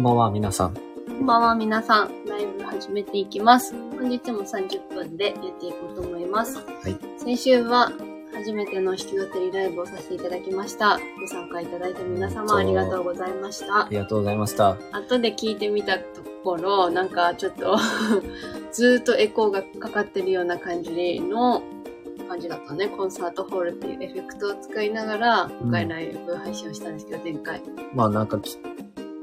[0.00, 0.74] こんばんは、皆さん。
[0.74, 0.80] こ
[1.12, 2.24] んばんは、皆さん。
[2.24, 3.74] ライブ始めていきます。
[3.74, 6.56] 本日も30分でやっていこうと思います。
[6.56, 6.96] はい。
[7.18, 7.92] 先週は
[8.32, 10.98] 初めての弾き語りライブをさせていただきました。
[11.20, 13.88] ご参加いただいた皆様ありがとうございましたあ。
[13.90, 14.78] りがとうございました。
[14.92, 17.76] 後で聞いてみたところ、なんかちょっと
[18.72, 21.62] ずーっとエコーがかかってるような感じの
[22.26, 22.88] 感じだったね。
[22.88, 27.60] コンサートホールっていうエフェクトを使いながら、今回ライブ配信をしたんですけど、前回。
[27.92, 28.69] まあなんか、きっ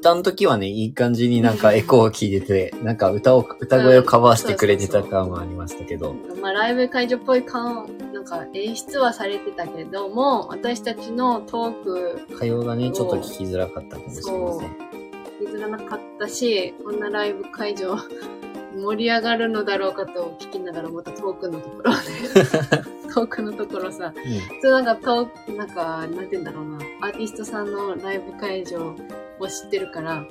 [0.08, 6.16] たの時はね、いい感じになんか エコーを聞いてて、なんか歌を、歌声をカバーしてくれてた感はありましたけど。
[6.42, 14.88] まあ、ライブ会場っぽい感、なんか演出はされてたけども、私たちのトーク会話がね、ちょっと聞きづらかったかもしれません。
[15.42, 17.98] 譲らなかったし、こんなライブ会場
[18.78, 21.98] 盛り上がるのだろうかと聞きながらまた遠くのところで、
[23.14, 28.96] 遠くのところさ、普通なんか遠く、なんか、なんて言うんだろうな、アーティストさんのライブ会場
[29.40, 30.26] を知ってるから、なん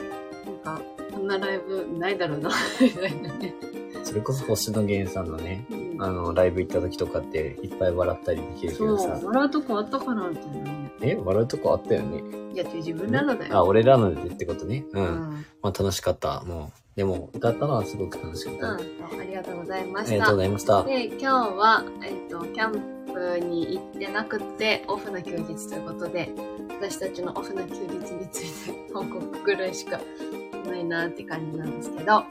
[0.62, 0.80] か、
[1.12, 3.54] こんなライブないだろうな、 みたいなね。
[3.94, 4.04] うん。
[4.04, 9.20] それこそ星野源さんのね、うんあの、ライブ行った時とかっていっぱい笑ったりできるけそう、どさ。
[9.22, 10.90] 笑うとこあったかな、みたいなね。
[11.02, 12.22] え笑うとこあったよね。
[12.54, 13.56] いや、自分らのだよ。
[13.56, 14.84] あ、俺らのでってことね。
[14.92, 15.00] う。
[15.00, 15.44] うんん。
[15.62, 16.42] まあ楽しかった。
[16.44, 16.85] もう。
[16.96, 18.68] でも、歌ったのはすごく楽しかった。
[18.72, 18.76] う
[19.18, 20.40] ん、ありがとうございましたありがとうご。
[20.40, 20.82] ざいました。
[20.82, 26.32] で、今日は、えっ、と、キャンプに行ってなくて、オフな休日ということで、
[26.70, 30.00] 私たちのオフな休日について報告ぐらいしか
[30.66, 32.24] ないなって感じなんですけど、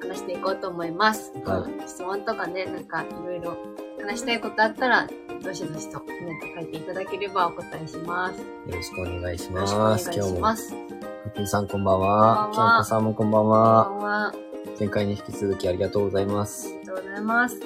[0.00, 1.32] 話していこうと思います。
[1.44, 3.56] はいうん質問とかね、なんかいろいろ
[4.00, 5.08] 話したいことあったら、
[5.42, 8.40] どしどしとコメント書いていただければお答えします。
[8.40, 10.12] よよろしくお願いしろしくお願います。
[10.12, 10.40] し今日も。
[10.40, 10.93] ます。
[11.24, 12.50] ハッピーさんこんばんは。
[12.50, 13.84] こんばんはきょうこさんもこんばんこんは。
[13.84, 14.26] ばんは。
[14.26, 14.34] あ
[14.78, 16.68] 前回に引き続きありがとうございます。
[16.68, 17.60] りがとうございます。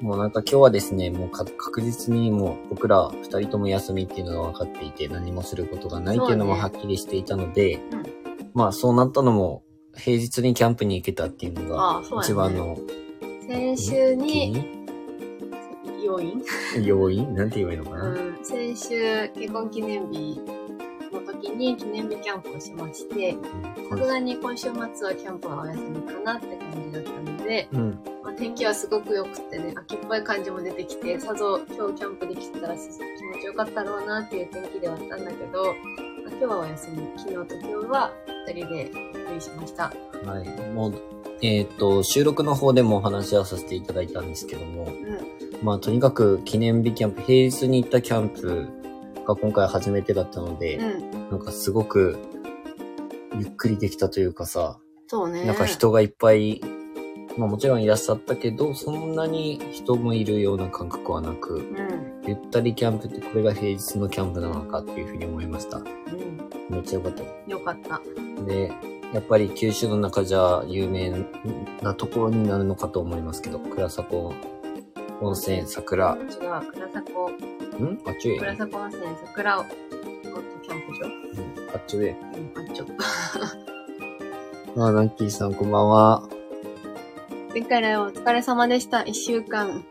[0.00, 8.04] もうなんか今日はですね、もうか確実にもう僕ら二人とも休みっていうのが分かっていて何もすることがないっていうのもはっきりしていたので、うん
[8.54, 9.64] まあそうなったのも
[9.96, 12.78] 平日にキャンプに行けたっていうのが一番の
[13.48, 14.86] 先週に、
[16.04, 16.44] 要因？
[16.84, 17.34] 要因？
[17.34, 20.60] なんて言えばいいのかな、うん、先週結婚記念日の
[21.40, 23.32] 時に記念日キャンプをしまして、
[23.90, 27.98] さすがに今週末はキャンプはお休みかなって感じだったので、うん。
[28.22, 35.74] まあ、天気はすごく良くってね、秋っぽい感じも出てきて、さぞ今日キャンプできてたら気持ちよかったろうなっていう天気ではあったんだけど、まあ、
[36.28, 37.08] 今日はお休み。
[37.16, 38.12] 昨日と今日は
[38.46, 39.92] 二人でゆっくりしました。
[40.24, 40.72] はい。
[40.72, 40.94] もう、
[41.42, 45.18] えっ、と、収録の方でもお話はさせていただいたんですけども、うん。
[45.62, 48.68] まあとにかく記念日キャンプ、平日に行ったキャンプ
[49.26, 51.19] が今回初めてだったので、うん。
[51.30, 52.18] なんかすごく
[53.38, 55.44] ゆっくりできたというかさ、そうね。
[55.44, 56.60] なんか人がいっぱい、
[57.38, 62.22] まあもちろんいらっしゃったけど、そんなに人もいるような感覚はなく、うん。
[62.26, 65.78] ゆったりキャンプってこれが平日のキャンプなのかっていうふうに思いました。
[65.78, 65.86] うん。
[66.68, 67.22] めっちゃ良かった。
[67.50, 68.00] よかった。
[68.44, 68.72] で、
[69.12, 71.10] やっぱり九州の中じゃ有名
[71.82, 74.16] なところになるのかと思いますけど、倉迫
[75.20, 77.30] 温泉、桜、違う、倉迫、
[77.82, 77.98] ん？
[78.06, 78.38] あっちへ。
[78.38, 79.64] 倉迫温泉桜を、
[80.62, 81.19] キャンプ場うん
[81.72, 82.10] あっちへ。
[82.10, 82.86] うん、あっちょ。
[84.84, 86.22] あ、ナンキーさんこんばんは。
[87.52, 89.02] 前回のお疲れ様でした。
[89.02, 89.84] 一週間。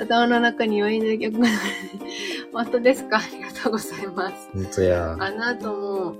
[0.00, 1.48] 頭の中に余韻の曲が
[2.52, 3.18] 本当 ですか？
[3.18, 4.48] ありがとうございます。
[4.52, 5.16] ほんとや。
[5.18, 6.14] あの後も、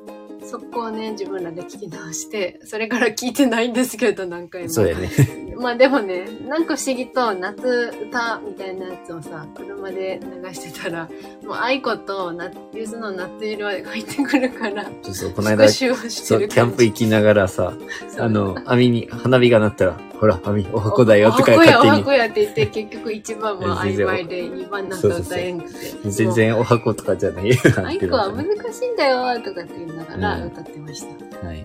[0.45, 4.69] 速攻ね、自分らで聞き直して、それから聞いてないんですけど、何回も。
[4.69, 5.11] そうやね。
[5.57, 11.09] まあでもね、なんか不思議と夏歌みたいなやつをさ、車で流してたら、
[11.45, 17.75] もう愛子となユーズの夏色が入ってくるから、そうそう、この間、復習をしてそう、るキャンプ行きながらさ、
[18.19, 25.93] あの、網に、花火が鳴ったら、ほら、網、お箱だよとかお箱や、お勝手箱やって言って、結局1番は曖昧で、2番なんか歌えんくて。
[26.05, 26.13] に。
[26.13, 27.51] 全然お箱とかじゃない。
[27.85, 31.47] 愛子は難しいんだよとかって言いながら歌ってました。
[31.47, 31.65] はい。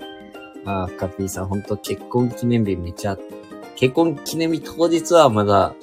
[0.66, 3.18] あー、カピーさん、ほんと結婚記念日めっちゃ、
[3.76, 5.74] 結婚記念日当日はまだ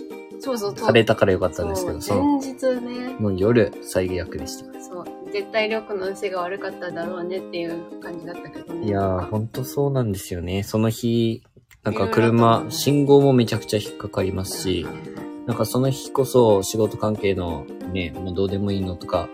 [0.41, 4.81] そうそう、晴れたからよかったんですけど、そそうの、前日ね、の夜、最悪でした。
[4.81, 8.87] そう、絶対力の運勢が悪かっただろうねっていう感じだったけどね。
[8.87, 10.63] いやー、ほんとそうなんですよね。
[10.63, 11.43] その日、
[11.83, 14.87] なんか車、と信号もめちゃくちゃ引っかかりますし、
[15.47, 19.29] なんかその日こそ仕事関係のね、もうどうでもいいのとか、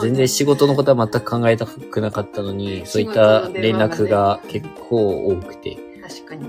[0.00, 5.78] 全然仕事のことは全く考えたくなかったのに、そういった連絡が結構多くて。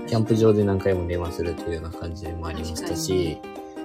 [0.06, 3.38] キャンプ場で何回も電話するというような感じでもありましたし、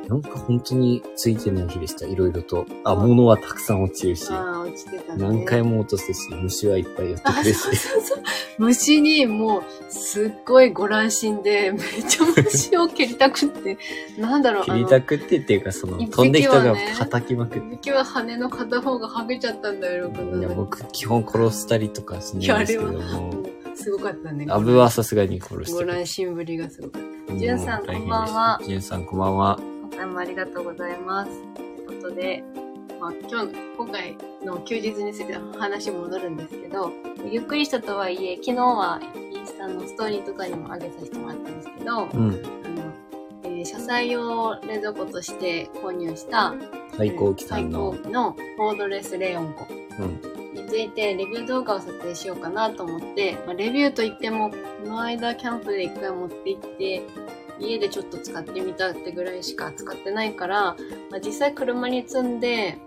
[0.07, 2.65] なんか本当についてない日でした、いろいろと。
[2.83, 5.23] あ、物はたくさん落ちるし、ああ、落ちてたね。
[5.23, 7.53] 何回も落とすし、虫はいっぱい寄ってくるし。
[7.53, 8.23] そうそうそう。
[8.57, 13.77] 虫にもう、すっごいご乱心で、めっちゃ虫を蹴りたくって、
[14.17, 20.23] なんだろう、切りたくってっていうか、その、一匹飛んできたがはね叩きまくっあの、時は羽の片方が剥げちゃったんだよ、こて。
[20.23, 20.55] いや、の。
[20.55, 23.43] 僕、基本殺したりとかしないんですけども。
[23.75, 24.45] すごかったね。
[24.49, 25.87] アブはさすがに殺してる。
[25.87, 27.31] ご乱心ぶりがすごかった。
[27.31, 29.59] もうじゅんさんこんばんはですじゅんさんこんばんは。
[29.91, 31.31] 今回もありがとうございます。
[31.53, 32.43] ということで、
[32.99, 36.91] まあ、今日、今回の休日について話戻るんですけど、
[37.29, 39.01] ゆっくりしたとはいえ、昨日は
[39.31, 42.33] インスタのストーリーとかにも上げさせてもらったんですけど、あの、うん。
[43.43, 46.53] えー車載用冷蔵庫として購入した、
[46.97, 47.99] 最高機さんの最。
[48.01, 50.31] 高機のコードレスレオンコうん。
[50.53, 54.55] についてレビュー動画を撮影しようかなと思って、まあ、レビューといっても、こ
[54.85, 57.01] の間キャンプで一回持って行って、
[57.61, 60.75] 家でちょっと使ってみたってぐらいしか使ってないから、
[61.09, 62.77] まあ、実際車に積んで、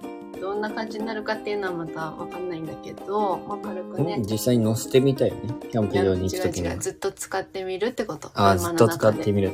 [0.40, 4.22] どんな感じになるかっていうのはまたわかんないんだけど、まあ、軽くねうん。
[4.24, 5.40] 実際に乗せてみたよね。
[5.70, 6.78] キャンプ場に行くときに違。
[6.78, 8.30] ずっと使ってみるってこと。
[8.34, 9.52] あー、ずっと使ってみる。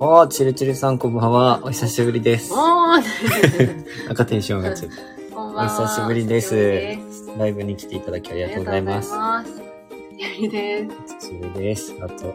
[0.00, 1.60] あー、チルチルさんこんばんは。
[1.62, 2.52] お久しぶりです。
[2.52, 3.02] おー
[4.10, 4.92] 赤テンションがちょっ
[5.34, 5.82] こんばんは。
[5.82, 6.54] お久しぶりです。
[7.38, 9.12] ライブに来ていただきありあがとうございます。
[9.12, 9.74] りがとうございます。
[10.18, 11.14] やりです。
[11.20, 11.94] 久しぶりです。
[12.00, 12.34] あと、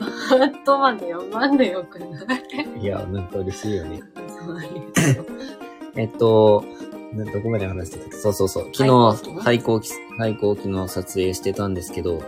[0.00, 2.06] ハートまで読まんでよくな
[2.76, 2.80] い？
[2.80, 4.02] いや、なんか嬉しいよね。
[4.28, 4.58] そう
[5.96, 6.64] えっと、
[7.12, 8.06] などこまで話してた？
[8.06, 8.70] っけそうそうそう。
[8.74, 12.22] 昨日、廃校機、廃校機の撮影してたんですけど、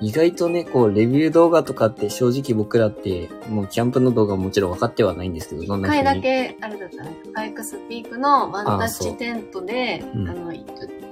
[0.00, 6.18] 意外とね、こう、レビュー動画とかって正直僕らって、もうキャンプの動画ももちろん分かってはないんですけど、どん一回だ。
[6.20, 7.16] け、あれだったね。
[7.34, 10.52] アイクスピークのワンタッチテントで、あうんの、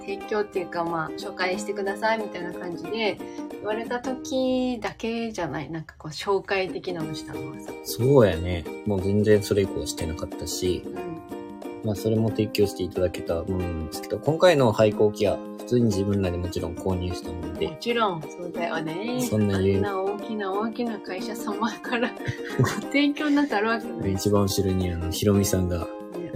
[0.00, 3.18] 提供っていうか、まあ、紹介してくださいみたいな感じで、
[3.52, 5.70] 言われた時だけじゃない。
[5.70, 7.70] なんかこう、紹介的なのしたのはさ。
[7.84, 8.64] そうやね。
[8.86, 11.37] もう全然それ以降してなかったし、うん。
[11.84, 19.20] まあそれも提供していただけたものなんですけど、今回の廃校機は普通に自分らでもちろん購入したものもで、ちろん、そうだよね。
[19.28, 22.10] そんな言うあんな大きな大きな会社様から
[22.58, 24.12] ご 提供なんてあるわけない。
[24.12, 25.86] 一番後ろにあの、ひろみさんが、ね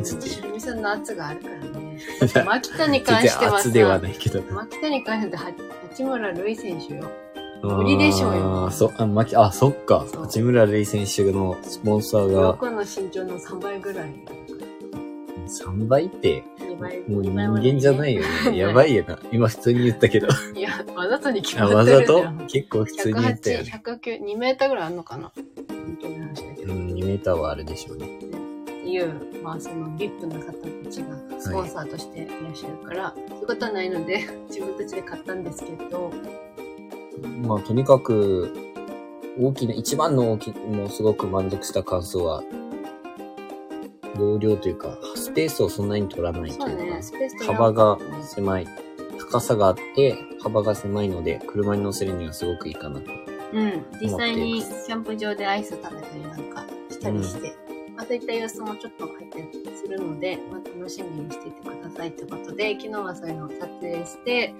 [0.03, 1.99] つって白身さんの圧があるからね。
[2.47, 4.43] 牧田に関全しては然圧ではさ、ないけど。
[4.53, 5.43] 牧田に関しては
[5.91, 7.11] 八村塁選手よ。
[7.63, 10.05] 無理でしょうよそ、あ、あ、そっか。
[10.17, 14.11] 八村塁選手のスポンサーが僕の身長の3倍ぐらい。
[15.47, 16.45] 3倍って、
[17.09, 18.57] もう人間じゃないよね。
[18.57, 19.19] やばいよな。
[19.33, 20.29] 今普通に言ったけど。
[20.55, 22.47] いや、わざとに決あ、まわざとってるじゃん。
[22.47, 26.73] 結構普通に言ったよ108、109、2メーターぐらいあるのかな本当に話だけど。
[26.73, 28.07] うん、2メーターはあるでしょうね。
[28.17, 36.13] っていう、まあその VIP の方たちがスポンサーとしていらっしゃるから、そういうことはないので、自分たちで買ったんですけど、
[37.43, 38.53] まあ、とにかく、
[39.41, 42.43] 大きな、一番の大き、もうすごく満足した感想は、
[44.23, 48.67] 容量というか、スペースをそんなに取らないというか、幅が狭い。
[49.19, 53.11] 高さがあって、幅が狭いので、車に乗せるにはすごくいいかなと。
[53.53, 57.55] うん、実際にキャンプ場でアイス食べたりなんかしたりして、
[57.95, 64.55] まあそういった様子もちょっと入ったりするので、まあ楽しみにしていてくださいってことで、昨日はそういうのを撮影して、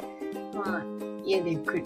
[0.55, 0.85] まあ
[1.25, 1.85] 家でゆっくり、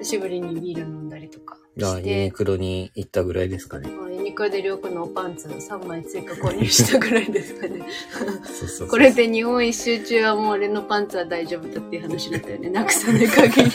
[0.00, 3.88] 久しぶりにビール飲んだりとかしてニ、クロに行ったぐらいですかね。
[4.30, 7.82] まあユニクロでりょうくんのパンツ3枚追加購入したぐらいですかね。
[8.18, 8.26] そう
[8.58, 8.88] そうそう。
[8.88, 12.70] これで日本一周中はもう俺のパンツは大丈夫だっていう話だったよね。
[12.70, 13.70] なくさない限り。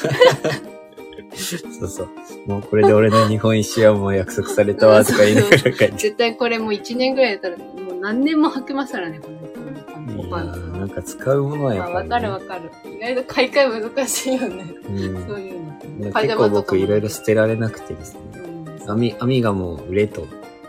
[1.36, 2.10] そうそう。
[2.48, 5.88] もうこれで俺の日本一周はもう約束されたわとか言いながら帰って。
[5.92, 9.36] 絶対これもう1年ぐらいやったら、もう何年も履けますからね、この
[10.26, 10.60] いパンツ。
[10.80, 12.10] なんか使うものはやっね。
[12.10, 12.72] かるわかる。
[12.86, 14.66] 意外と買い替え難しいよね。
[14.88, 16.12] うんそういうの。
[16.14, 18.20] 結構僕いろいろ捨てられなくてですね。
[18.36, 18.46] うん
[18.88, 20.28] 網、網がもう売れと、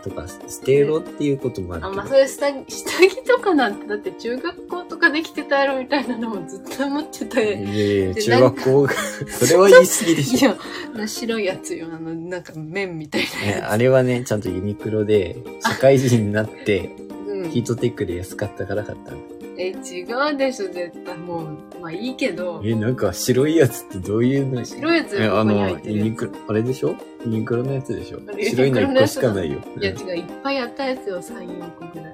[0.09, 2.01] とか、捨てろっていうこともあるあ、けど。
[2.01, 7.51] まあ、そういう下着、下着とかなんて、だって中学校とかできてたやろみたいなのもずっと持ってたいよ。
[7.51, 10.55] やいや、で中学校が、それは言い過ぎでいしょ。
[10.97, 11.87] や、白いやつよ。
[11.91, 13.21] あの、なんか麺みたい
[13.61, 13.71] な。
[13.71, 19.17] あれはね、ちゃんとユニクロで、社会人になって、うんヒートテックで安かったから買ったの。
[19.59, 21.17] え、違うでしょ、絶対。
[21.17, 22.61] もう、まあいいけど。
[22.63, 24.63] え、なんか白いやつってどういうの？
[24.63, 26.95] 白いやつえ、あのユニクロ、あれでしょ？
[27.25, 28.19] ユニクロのやつでしょ？
[28.19, 29.59] 白いの1個しかないよ。
[29.79, 32.13] いや、うん違う、いっぱいあったやつよ、3、4個ぐらい。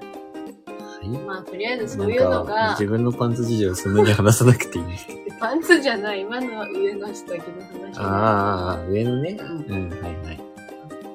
[1.02, 5.20] いまあ、とりあえずそういうのが自、分のパンツ事情そんなに話さなくていいんですけど。
[5.38, 7.44] パンツじゃない、今のは上の下着の
[7.84, 7.98] 話。
[7.98, 9.36] ああ、上のね。
[9.38, 10.40] ううん、はいはい。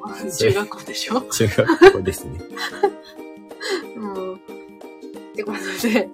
[0.04, 1.22] あ中学校でしょ？
[1.22, 2.40] 中学校ですね。
[3.98, 4.40] もう、
[5.44, 6.10] ってことで、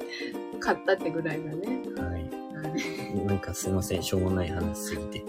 [0.59, 1.81] 買ったってぐらいだね。
[1.97, 2.13] はい。
[2.13, 2.35] はい
[3.25, 5.23] なんかすいません、しょうもない話すぎて。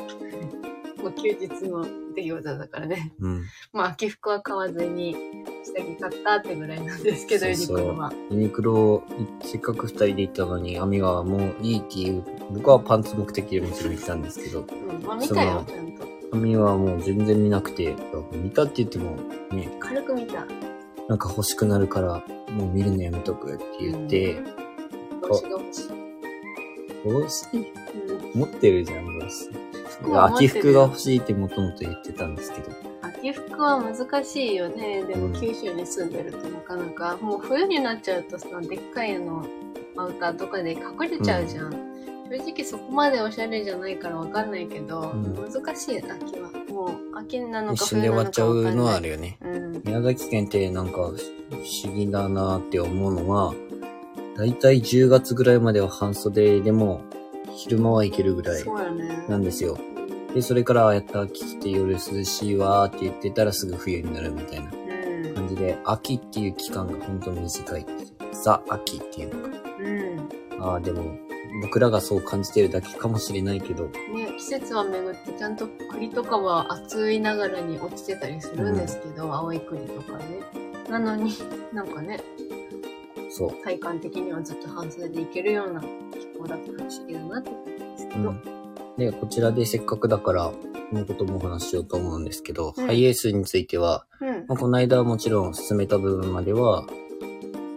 [1.02, 3.12] もう休日の出来事だからね。
[3.20, 3.44] うん。
[3.72, 5.16] まあ、秋服は買わずに、
[5.64, 8.12] 下着買ったってぐらいなんですけど、ユニそうそうクロは。
[8.30, 9.04] ユニクロ、
[9.44, 16.06] せっかく二人で行ったのに、アミがもういいっていう、僕はパンツ目的でもちろん行ったんですけど、うん、まあ見たよ、そちゃんと。
[16.32, 17.94] アミはもう全然見なくて、
[18.32, 19.16] 見たって言っても、
[19.52, 20.44] ね、軽く見た。
[21.08, 24.42] なんか欲しくなるから、もう見るのやめとくって言って、
[25.22, 25.88] 帽子が欲しい。
[27.04, 29.50] 帽子うん持ってるじゃん、帽子。
[30.34, 32.70] 秋服が欲しいってもともと言ってたんですけど。
[33.02, 35.04] 秋服は難しいよね。
[35.04, 39.46] でもうん九州に住んでるとなかなか、もう冬になっちゃうとさ、でっかいあの、
[39.96, 41.85] アウターとかで隠れちゃうじゃん。
[42.36, 46.08] 正直そこまでおしゃれじゃないからわかんないけど、うん難しい秋
[46.40, 46.50] は。
[46.68, 49.38] もう秋なのか一瞬で終わっちゃうのはあるよね。
[49.42, 49.50] る。
[49.50, 49.82] うん。
[49.84, 53.54] 宮崎県ってなんか不思議だなって思うのは、
[54.36, 57.02] だいたい10月ぐらいまでは半袖でも
[57.54, 58.64] 昼間は行けるぐらい。
[59.28, 59.78] なんですよ。
[59.78, 59.96] うん
[60.36, 65.34] で、それからやった秋来て夜涼しいわーって言ってたらすぐ冬になるみたいなうん。
[65.34, 67.86] 感じで、秋っていう期間が本当に短い。
[68.44, 69.64] ザ・秋っていうのか。
[69.80, 70.62] うん。
[70.62, 71.25] ああ、でも、
[71.62, 73.90] 僕らがそう感じてるだけかもしれないけど、ね、
[74.38, 80.42] 季節は巡ってちゃんと栗とかは暑いながらに落ちてたりするんですけど、青い栗とかね。
[80.90, 81.32] なのに
[81.72, 82.20] なんかね、
[83.30, 83.52] そう。
[83.64, 85.88] 体感的にはずっと半袖でいけるような気
[86.38, 88.30] 候だったら不思議だなって思うんですけど。
[88.30, 88.42] うん。
[88.96, 90.54] で、こちらでせっかくだから、こ
[90.92, 94.28] のこともお話ししようと思うんですけど、うんハイエースについては、うん。
[94.46, 96.86] まあ、この間はもちろん進めた部分までは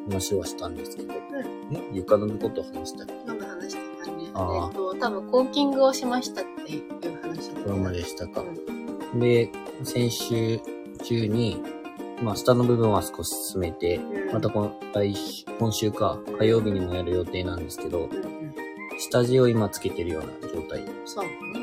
[0.08, 3.14] 話はしたんですけど、ね、床のことを話したっけ？
[3.14, 3.29] 今の話してたね。
[3.29, 3.29] え
[5.00, 9.18] 多分コーキングをしましたっていう話だこれまでしたかう。
[9.18, 9.50] んで、
[9.84, 10.60] 先週
[11.04, 11.62] 中に、
[12.22, 18.54] まあ、下の部分は少し進めて、うんまたこの来週、今週か、火曜日にもやる予定なんですけど、うんうん。
[19.00, 20.86] 下地を今つけてるような状態。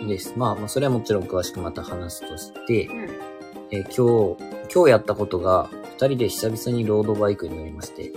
[0.09, 0.35] です。
[0.37, 3.11] まあ、まあ、それはもちろん詳しくまた話すとしてう、ん。
[3.71, 8.13] えー今日、今日やったことが、二人で久々にロードバイクに乗りまして。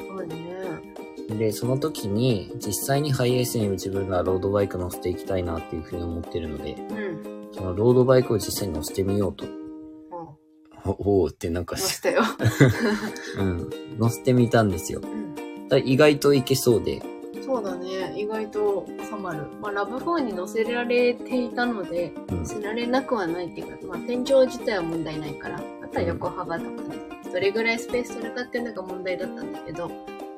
[1.38, 7.50] で、その時に、実際にハイエースに自分がロードバイク乗せていきたいなっていうふうに思ってるので、うん。
[7.52, 9.46] そのロードバイクを実際に乗せてみようと。
[10.86, 12.22] もおおーってなんかう、まし、したよ。
[13.38, 13.70] うん。
[14.00, 15.02] 乗せてみたんですよ。
[15.04, 15.68] うん。
[15.68, 17.02] だ意外といけそうで、
[17.50, 18.14] そうだね。
[18.16, 19.44] 意外と収まる。
[19.60, 22.46] まあ、ラブ4に乗せられていたので、うん乗。
[22.46, 26.80] せられなくはないっていうか、まあ、天井自体は問題ないから、あとは横幅とかね、
[27.32, 29.90] どれぐらいスペース取るかっていうのが問題だったんだけど、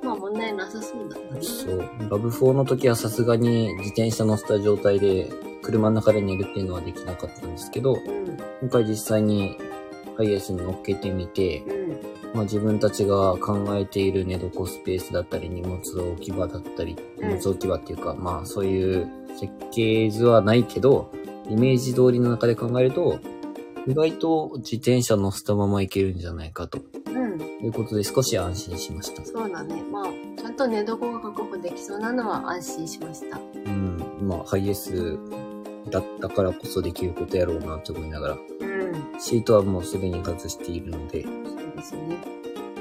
[0.04, 1.42] まあ問題なさそうだったね。
[1.42, 1.80] そう。
[2.10, 5.30] ラブ4の時はさすがに自転車乗せた状態で、
[5.62, 8.38] 車の中で寝るっていうのはできなかったんですけど、うん。
[8.62, 9.58] 今回実際に
[10.18, 12.12] ハイエースに乗っけてみて、うん。
[12.34, 15.78] まあ、自分たちが考えている寝床スペースだったり、荷物
[16.14, 21.12] 置き場だったり、うん荷物置き場っていうか、まあそういう設計図はないけど、
[21.50, 23.20] イメージ通りの中で考えると、
[23.88, 27.01] 意外と自転車乗せたまま行けるんじゃないかとうん。
[27.64, 29.24] いうことで少し安心しました。
[29.26, 29.82] そうだね。
[29.92, 30.06] まあ、
[30.38, 33.38] ちゃんと寝床が確保できそうなのは安心しました。
[33.38, 34.20] うん。
[34.22, 35.20] まあハイエース
[35.90, 39.20] だったからこそできることやろうなと思いながら、うん。
[39.20, 41.32] シートはもうすでに外しているので、そう
[41.76, 42.16] ですね。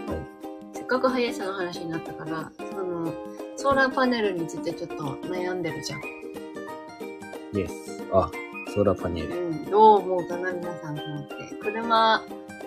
[0.06, 0.74] はい。
[0.74, 3.12] せっかくハイエースの話になったから、その、
[3.56, 6.00] ソーラーパネルについてちょっと悩んでるじゃん。
[7.52, 8.02] です。
[8.12, 8.30] あ、
[8.74, 9.28] ソーラーパネル。
[9.28, 9.64] うん。
[9.70, 11.34] どう思うかな、皆さんと思って。
[11.60, 12.22] 車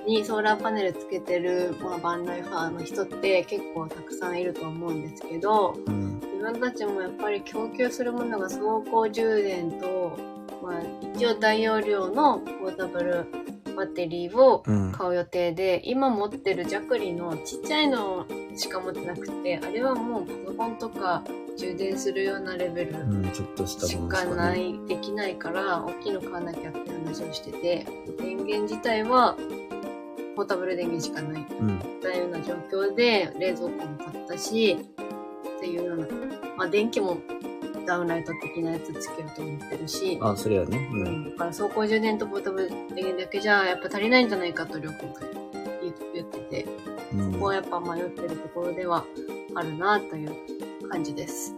[0.05, 6.19] にソーラーパネルつけてる、まあ、バンライファーの人って結構たくさんいると思うんですけど、うん。
[6.19, 10.17] 自分たちもやっぱり供給するものが走行充電と、
[10.61, 10.81] まあ、
[11.15, 13.25] 一応大容量のポータブル
[13.75, 14.91] バッテリーをうん。
[14.91, 21.23] 買う予定で、今持ってるジャクリのちっちゃいのしか持ってなくて、あれはもうパソコンとか
[21.57, 27.87] 充電するようなレベルうん、ちょっとしかない、できないから、大きいの買わなきゃって話をしてて、
[28.19, 29.35] 電源自体は
[30.35, 31.69] ポータブル電源しかないとうん。
[31.71, 34.77] いったような状況で、冷蔵庫も買ったし、
[35.57, 36.07] っていうような、
[36.57, 37.17] まあ電気も
[37.85, 40.77] ダウンライト的なやつつけようと思ってるし、あ、それはね。
[40.91, 40.95] う。
[40.97, 45.21] うんん、だから走行充電とポータブル電源だけじゃやっぱ足りないんじゃないかと両方が
[45.81, 46.65] 言言ってて、
[47.13, 49.05] うんここはやっぱ迷ってるところでは
[49.55, 51.55] あるなという感じです。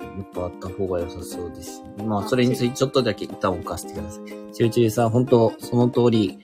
[0.00, 1.82] やっぱあった方が良さそうです。
[2.04, 4.52] まあ、それについてちょっとだけ一旦置かせてください。
[4.52, 6.38] ちゅうちゅうさん、本当その通り、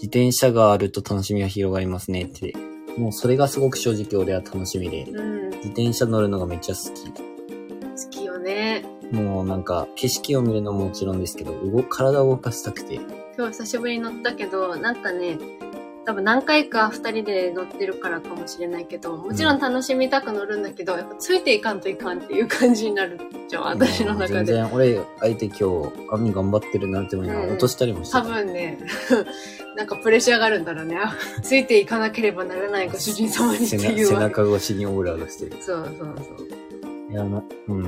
[0.00, 2.54] 自転車があると楽しみが広がりますねって。
[2.96, 7.10] もうそれがすごく正直俺は楽しみで、うん、自転車乗るのがめっちゃ好き。
[7.10, 8.84] 好きよね。
[9.10, 12.94] もうなんか、景色を見るのももちろんですけど、動体を動かしたくて。
[13.36, 15.36] 今日久しぶりに乗ったけど、なんかね、
[16.08, 24.34] 多分何回か二人で乗ってるからかもしれないけど、もちろん楽しみたく乗るんだけど、やっぱついていかんといかんっていう感じになるじゃん、私の中で。
[24.36, 25.64] 全然、俺、相手今日、
[26.10, 28.26] 網頑張ってるなって思いながらうん落としたりもして多た。
[28.26, 28.78] 分ね、
[29.76, 30.96] なんかプレッシャーがあるんだろうね。
[30.96, 35.56] あ ついていかなければならないご主人様にって背いう背中越しにオーラがしてる。
[35.60, 37.12] そうそうそう。
[37.12, 37.82] いや、な、うん。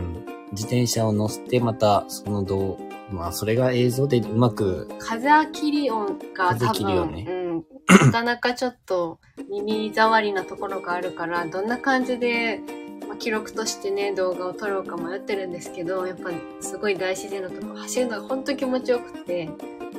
[0.52, 2.76] 自転車を乗せて、また、その動、
[3.10, 7.26] まあ、それが映像でうまく、風切り音が多分、音ね。
[7.28, 12.60] うん、なかなかちょっと耳障りなところがあるから、どんな感じで、
[13.08, 19.50] まあ、記録としてね、動画を撮ろうか迷ってるんですけど、やっぱすごい大自然のとこ走るのが本当気持ちよくて、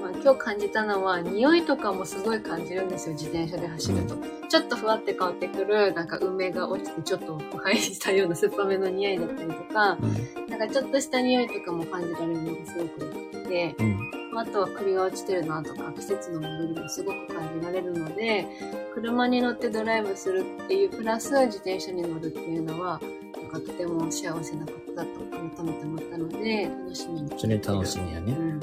[0.01, 4.15] まあ今日感じたのは、匂いとかもすごい感じるんですよ、自転車で走ると。
[4.49, 10.49] ちょっとふわって変わってくる、なんか梅が落ちてちょっと腐敗したような酸っぱめの匂いだったりとか、うん。
[10.49, 14.11] なんかちょっとした匂いとかも感じられるのがすごく良くて、うん。
[14.33, 18.47] あとは栗が落ちてるなとか、季節の戻りもすごく感じられるので、
[18.93, 22.99] 車に乗ってドライブするっていう、プラス自転車に乗るっていうのは、
[23.41, 27.33] なんかとても幸せなことだと改めて思ったので、楽しみに。
[27.37, 28.33] それ楽しみやね。
[28.33, 28.59] うん。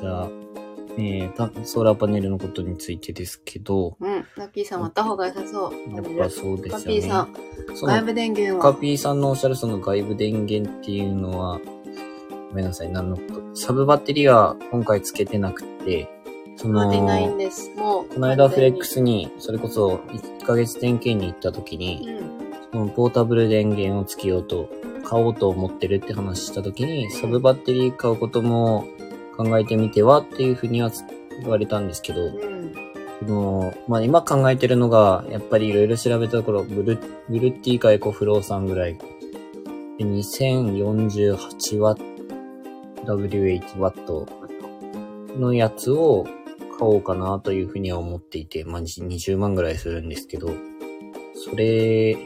[0.00, 0.30] じゃあ、
[0.98, 4.26] えー、たソーラーパネルのことについてですけど、うん。
[4.36, 5.94] ラッキーさん割った方が良さそう。
[5.94, 6.78] やっぱそうですよね。
[6.78, 7.34] ラッキーさん、
[7.86, 8.72] 外部電源は？
[8.72, 11.60] カピーさんのおっしゃるその外部電源っていうのは、
[12.50, 13.56] ごめんなさい、何のこと？
[13.56, 16.08] サブバッテリーは今回つけてなくて、
[16.56, 17.70] その、出ないんです。
[17.76, 18.14] もう。
[18.14, 22.42] この間フレックスに、それこそ1ヶ月点検に行った時に、うん。
[22.70, 24.68] そのポータブル電源をつけようと、
[25.04, 28.86] 買おうと思ってるって話した時に、サブバッテリー買うことも
[29.36, 30.90] 考えてみてはっていうふうには
[31.40, 32.74] 言われたんですけど、うん。
[33.20, 36.98] その、まあ、今考えてるのが、やっぱりいろいろ調べたところ、ブル、
[37.28, 38.98] ブルッティかエコフローさんぐらい。
[39.98, 44.26] で、2048ワット、W8 ワット
[45.38, 46.24] のやつを
[46.78, 50.50] 買おうかなというふうには思っていて、まあ、じ20万ぐらいするんですけど、
[51.34, 52.16] それ、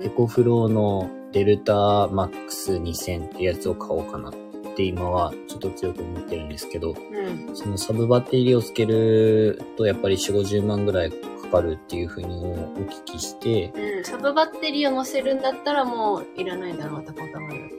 [0.00, 4.32] エコフローのデルタマックス2000ってやつを買おうかな
[4.78, 7.56] って今はちょっと強く思ってるんですけど、うん。
[7.56, 14.04] そのサブバッテリーをつけるとやっぱり4、50万ぐらいかかるっていうふうにお聞きして、うん。
[14.04, 17.70] サブバッテリーを乗せるんだったらもういらないだろうと、ポータブル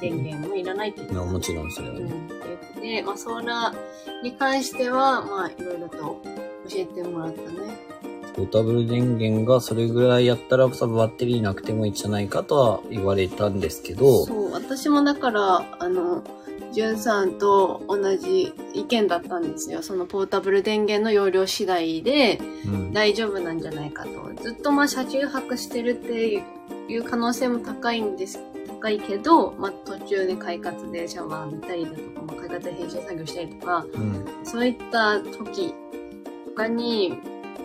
[0.00, 2.06] 電源もいらないって言ってたまあもちろんそれはうん。
[2.06, 2.12] ね。
[2.80, 6.22] で、まあ、ソーラーに関しては、まあ、いろいろと教
[6.76, 7.76] えてもらったね。
[8.34, 16.22] ポータブル電源がそれぐらいやったらサブバッテリーなくてもいいんじゃないかとは言われたんですけど、そう、私もだから、あの、
[16.72, 19.82] ジュンさんと同じ意見だったんですよ。
[19.82, 22.92] そのポータブル電源の容量次第でうん。
[22.92, 24.42] 大丈夫なんじゃないかと。
[24.42, 26.42] ずっとまあ車中泊してるって
[26.88, 28.40] いう可能性も高いんです。
[28.80, 34.24] 高いけど、まあ途中で快活でシャワー浴びたりだとか、まあ、快活で編集作業したりとか、うん。
[34.44, 35.74] そういった時
[36.46, 37.18] とかに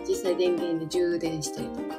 [0.08, 1.96] 実際電源で充電したりとか、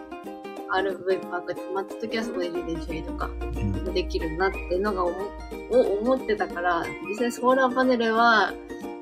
[0.80, 5.15] RV パークで止まった時はそこで充電したりとかうんできるなってのが思
[5.72, 8.54] を思ってたから、実際ソーラーパネルは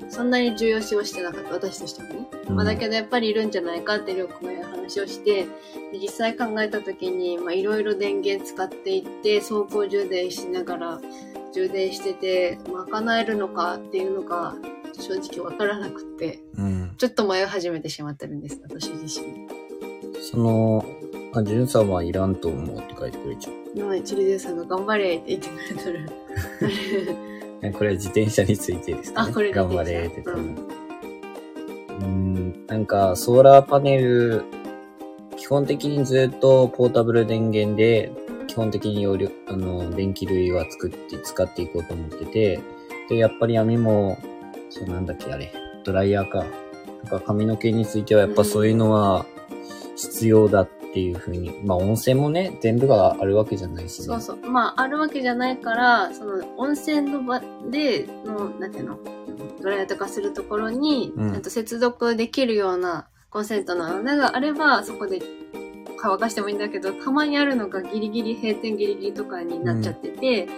[0.08, 2.28] そんなに重要視はしてなかった、私としてはね。
[2.48, 5.44] まあ、だけどやっぱりいるんじゃないかってりょうくんが話をして、
[5.92, 11.00] で実際考えた時に、まあいろいろ電源使っていって、走行充電しながら
[11.52, 14.54] 充電してて、賄えるのかっていうのが
[14.94, 16.75] 正直わからなくって、うん。
[16.98, 19.48] ちょっと迷い始めてしまってるんです、私自身。
[20.20, 20.84] その、
[21.34, 23.54] あ、ジュンさんはいらんと思うって書いてくれちゃう。
[23.74, 26.10] 今、チリデさんが頑張れって言ってくれてる。
[27.62, 30.42] えこれ自転車についてですか、ね、あ、これ頑張れって多分。
[30.42, 30.76] うん
[31.96, 34.44] うーん、なんか、ソーラーパネル、
[35.36, 38.12] 基本的にずっとポータブル電源で、
[38.46, 42.60] 基本的に容量、あの、電気類は作って、使っていこうと思ってて、
[43.08, 44.18] で、やっぱり網も、
[44.70, 45.52] そうなんだっけ、あれ、
[45.84, 46.44] ドライヤーか。
[47.06, 49.24] とか髪の毛についてはやっぱそういうのは
[49.96, 54.06] 必要だっていうふうに、まあ温泉もね、全部があるわけじゃないしね。
[54.06, 54.36] そうそう。
[54.48, 57.40] まあ、あるわけじゃないから、その、温泉の場
[57.70, 58.98] で、の、なんていうの、
[59.60, 65.20] ドライヤーとかするところに、うんちゃんと接続できるようなコンセントの穴があれば、そこで
[65.98, 70.48] 乾かしてもいいんだけど、たまにあるのがギリギリ、閉店ギリギリとかになっちゃってて、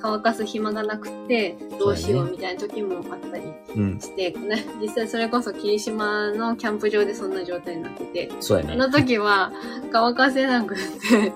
[0.00, 3.44] 乾かす暇がなくて、どうしようみたいな時もあったり
[3.76, 4.00] うん。
[4.00, 8.72] して、ね、実際それこそ霧島のキャンプ場でそんな状態になってて、そうやね。
[8.74, 9.52] あの時は
[9.92, 11.30] 乾かせなくて、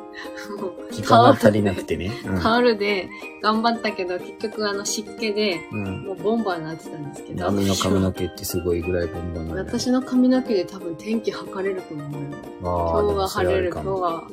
[0.60, 2.12] もう時間が足りなくてね。
[2.26, 3.08] うんタオルで
[3.42, 6.04] 頑張ったけど、結局あの湿気で、うん。
[6.04, 7.46] もうボンバーになってたんですけど。
[7.46, 12.28] 網の髪の毛ってすごいぐらいボンボンなん私の髪の毛で多分天気測れると思うよ。
[12.60, 14.24] 今日は晴れる、今日は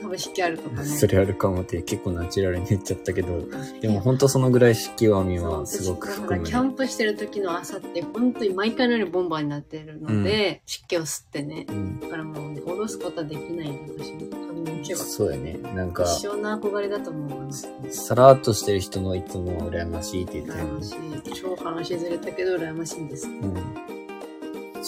[0.00, 0.84] 多分湿気あるとかね。
[0.84, 3.42] それあるかもって結構ナチュラルに言っちゃったけど、
[3.80, 6.74] でも本当そのぐらい湿気は網はすごく含む、らキャンね。
[6.74, 11.66] プしてる時の朝って本当に毎回のようにボンバーになってるので、湿気を吸ってね。
[11.68, 12.00] うん。
[12.00, 15.00] だからもうね、下ろすことはできないの、私の髪の毛は。
[15.00, 15.58] そうやね。
[15.74, 17.52] なんか、一生の憧れだと思うわ。
[17.90, 21.32] さらっとしてる人のいつも羨ましいって言ってたよね羨ましい。
[21.42, 23.26] 超話ずれたけど羨ましいんです。
[23.26, 23.54] うん。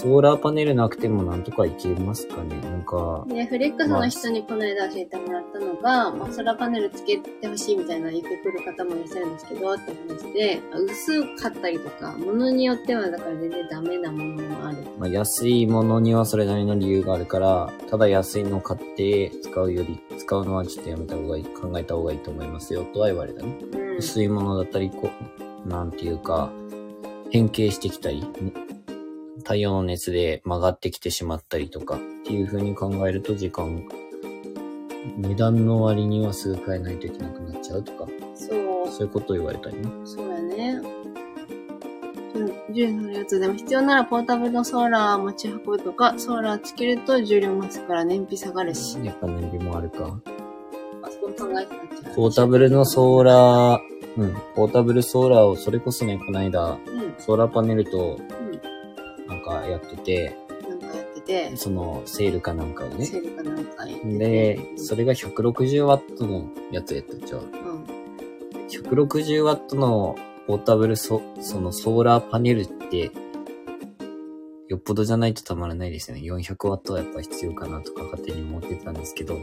[0.00, 14.78] ソーラーパネルなくてもなんとかいけますかねなんか、で、フレックスの人にこの間教えてもらったのが、まあ、ソーラーパネルつけてほしいみたいな言ってくる方もいらっしゃるんですけど、って話で、薄かったりとか、ものによってはだから全然ダメなものもある。
[14.98, 23.54] まあ、安いものにはそれなりの理由があるから、ただ安いのを買って使うより、使うのはちょっとやめた方がいい、考えた方がいいと思いますよ、とは言われたね。
[23.74, 23.96] うん。
[23.98, 25.10] 薄いものだったり、こ
[25.66, 26.50] う、なんていうか、
[27.28, 28.26] 変形してきたり、
[29.40, 33.88] 太陽の熱で曲がってきてしまったりとか、っていう風に考えると時間、
[35.16, 39.83] 値段の割にはすぐ買えないといけなくなっちゃうとか、そう、そういうことを言われたりね。
[40.05, 40.81] そうやね。
[42.72, 48.98] 重量のやつでも必要ならポータブルのソーラー持ち運ぶとか、ソーラーつけると重量増すから燃費下がるし。
[49.05, 50.20] やっぱ燃費もあるか。
[51.03, 52.14] あそこ考えてなっちゃう。
[52.14, 53.81] ポータブルのソーラー、
[54.16, 56.79] うん、ポータブルソーラーを、それこそね、この間、うん。
[57.18, 58.49] ソーラーパネルと、うん。
[59.40, 60.37] なんかやってて、
[60.68, 63.07] なんかやってて、その、セールかなんかをね。
[63.07, 64.18] セールかなんかやってて。
[64.18, 67.40] で、それが160ワットのやつやったじゃん。
[67.40, 67.85] うん。
[68.68, 73.11] 160ワットのポータブルソ、そのソーラーパネルって、
[74.68, 76.22] よっぽどじゃないとたまらないですよね。
[76.22, 79.38] 400ワットはやっぱ必要かなとか勝手に思ってたんですけど。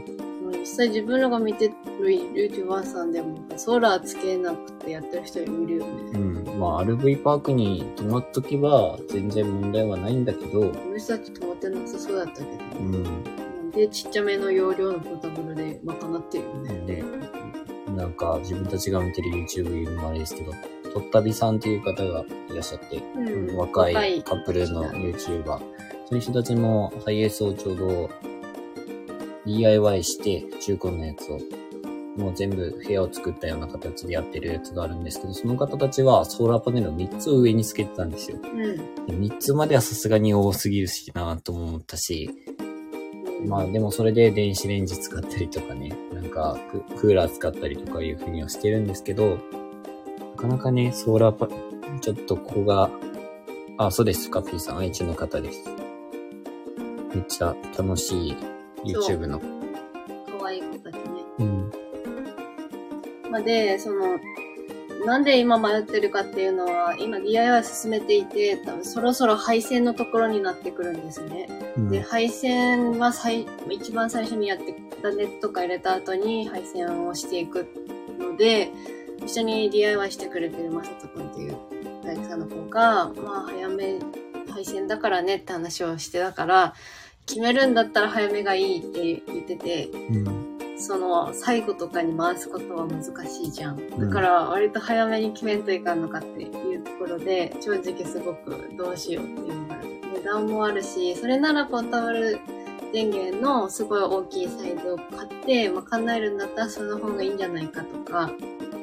[0.50, 6.18] 実際自分らが見てる YouTuber さんでも、ソーラーつけなくてやってる人いるようね。
[6.18, 6.58] ん。
[6.58, 12.48] まあ、RV パークに泊まっとけば全然問題はないんだけど、この人たち止まってなさそうだったけど、
[12.80, 13.70] うん。
[13.70, 16.86] で、ちっちゃめの容量のポータブルで賄ってるよね。
[16.86, 17.04] で、
[17.96, 20.52] なんか自分たちが見てる YouTube 言うのもあれですけど、
[20.92, 25.44] とったびさんっていう方がいらっしゃって、うん若いカップルの YouTuber。
[25.44, 28.10] そういう人たちもハイエースをちょうど
[29.44, 31.38] DIY して中古のやつを
[32.18, 38.38] もう全部部屋を作ったような形でやってるやつがあるんですけど、その方たちはソーラーパネルを3つを上につけてたんですよ。
[38.42, 38.76] うん。
[39.06, 42.30] で3つまではさすがに多すぎるしなとも思ったし、
[43.40, 43.48] うん。
[43.48, 49.38] まあでもそれで電子レンジ使ったりとかね、なんかククーラー使ったりとかいうふうにはしてるんですけど、
[50.36, 51.48] なかなかね、ソーラーパ、
[52.00, 52.90] ちょっとここが、
[53.76, 55.64] あ、そうです、カッピーさん、愛知の方です。
[57.14, 58.36] めっちゃ楽しい
[58.84, 59.40] YouTube の。
[60.38, 61.00] 可愛い子たちね。
[61.38, 61.72] うん。
[63.30, 64.18] まあ、で、その、
[65.04, 71.48] なんで今迷ってるかっていうのは、今 DIY 進めていて、多分そろそろ配線のところになってくるんですね。
[71.76, 77.66] うんで、配線は最、一番最初にやってきたネットとか入れた後に配線をしていく
[78.18, 78.72] ので、
[79.24, 81.56] 一緒に DIY してくれてるまさとくんっていう
[82.04, 83.98] 大工さんの子が、まあ早め、
[84.50, 86.74] 配線だからねって話をしてたから、
[87.26, 90.37] 決めるんだったら早めがいいって言ってて、うん。
[90.78, 93.76] その最後とかに回すことは難しいじゃん。
[93.76, 99.76] んだから割と早めに決めんといかんのかっていうところで、正直すごくどうしようっていうのが。
[100.18, 102.38] 値段もあるし、それならポータブル
[102.92, 108.30] 電源のすごい大きいサイズを買って、まあ、考えるんだったらその方がいいんじゃないかとか、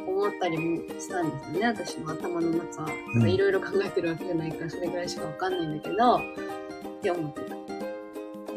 [0.08, 1.68] 思ったりもしたんですよね。
[1.68, 6.22] 私も頭の中、うんいろいろ考えてるわけじゃないから、それぐらいしかわかんないんだけど、っ
[7.02, 7.65] て思ってた。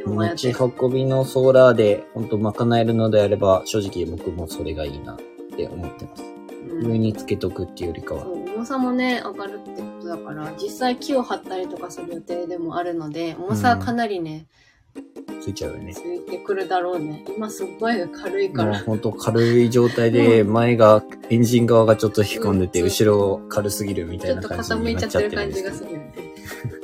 [0.08, 5.16] 持ちってる運びのソーラーで本当賄えるのであれば、正直僕もそれがいいなっ
[5.56, 6.22] て思ってます。
[6.22, 6.38] うん
[6.80, 14.46] 上につけとくっていうよりかは重さもね、上がるってことだから、実際木を張ったりとかする予定でもあるので、重さはかなりね、
[15.40, 15.98] ついちゃうよねつ。
[15.98, 17.24] いてくるだろうね。
[17.36, 18.78] 今すっごい軽いから。
[18.80, 26.77] ほんと軽い状態で、うん前が、エンジン側がちょっと引っ込んでて、うん後ろ軽すぎるみたちょっといな感じ傾いちゃっになっちゃっててる感じるんですけどがするよね。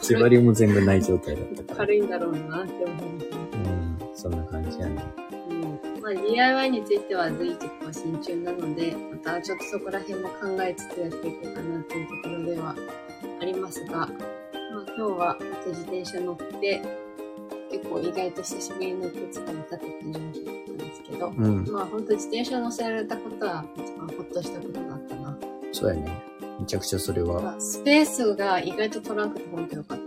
[0.00, 1.76] 縛りも全部ない状態だったから。
[1.78, 3.06] 軽いんだろうなって思う。
[3.54, 5.02] うん、そんな感じやね。
[5.48, 5.62] うん。
[6.00, 12.74] まあ DIY については随時更新中なので、またちょっとそこら辺も考えつつやっていこうかなっていうところでは
[13.40, 14.10] ありますが、まあ
[14.86, 16.82] 今日は自転車乗って、
[17.70, 25.38] 結構意外と久しぶりに乗って疲れたって感じもしたんですけど、うん、まあ本当自転車乗せられたことは一番ほっとしたことだったな。
[25.72, 26.31] そうやね。
[26.62, 27.42] めちゃくちゃそれは。
[27.42, 30.04] まあ、スペースが意外と取らなくて本当よかった。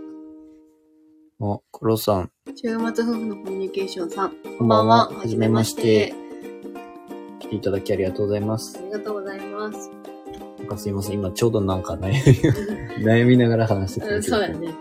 [1.46, 2.30] あ、コロさん。
[2.54, 4.32] 中松夫婦のコミュニケーションさん。
[4.58, 5.08] こんばんは。
[5.08, 6.14] ははじめまして。。
[7.40, 8.82] 来ていただきありがとうございますあ。
[8.86, 9.90] りがとうございます。
[10.58, 11.16] なんかすいません。
[11.16, 12.12] 今ちょうどなんか悩
[12.98, 14.36] み、 悩みながら話してたんうん、ですけど。
[14.38, 14.74] そうやね。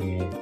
[0.00, 0.40] えー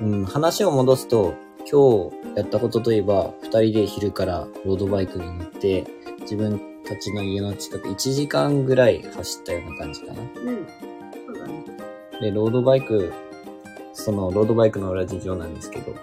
[0.00, 1.34] うん、話を戻すと、
[1.70, 5.84] 今日やったことといえば、二人で昼からロードバイクに乗って、
[6.20, 10.22] 自分たちの家の近く1時間ぐらい走ったような感じかな。
[10.22, 10.66] うん。
[11.26, 11.64] そうだね。
[12.20, 13.12] で、ロードバイク、
[13.92, 15.94] そのロードバイクの裏事情なんですけど、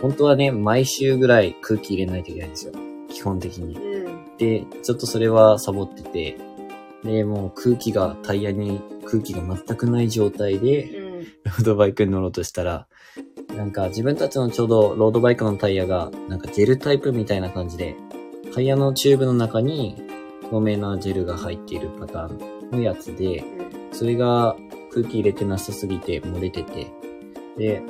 [0.00, 2.72] 本当はね、毎週ぐらい空気入れないといけないんですよ。
[3.08, 3.76] 基本的に。
[3.76, 4.36] うん。
[4.38, 6.38] で、ちょっとそれはサボってて、
[7.04, 11.12] で、もう空気が、タイヤに空気が全くない状態で、うん。
[11.46, 12.86] ードバイクに乗ろうとしたら、
[13.54, 17.94] なんか自分たちのちょうどロードバイクのタイヤが、なんかジェルタイプみたいな感じで、
[18.54, 19.96] タイヤのチューブの中に
[20.50, 23.42] 透明なジェルが入っているパターンのやつで、
[23.92, 24.56] それが
[24.92, 26.86] 空気入れてなさすぎて漏れてて、
[27.56, 27.82] で、